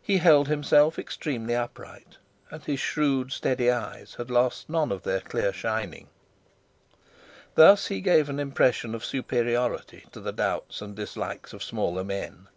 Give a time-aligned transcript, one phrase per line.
[0.00, 2.16] He held himself extremely upright,
[2.50, 6.08] and his shrewd, steady eyes had lost none of their clear shining.
[7.56, 12.48] Thus he gave an impression of superiority to the doubts and dislikes of smaller men.